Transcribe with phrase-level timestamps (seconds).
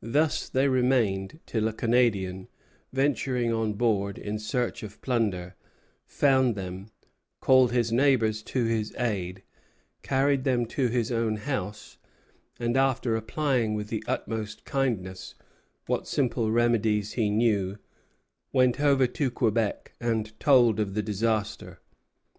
[0.00, 2.48] Thus they remained till a Canadian,
[2.94, 5.54] venturing on board in search of plunder,
[6.06, 6.86] found them,
[7.42, 9.42] called his neighbors to his aid,
[10.02, 11.98] carried them to his own house,
[12.58, 15.34] and after applying, with the utmost kindness,
[15.84, 17.76] what simple remedies he knew,
[18.54, 21.80] went over to Quebec and told of the disaster.